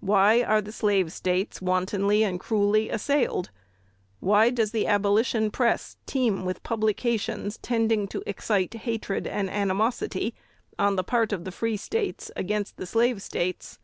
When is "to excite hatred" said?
8.08-9.28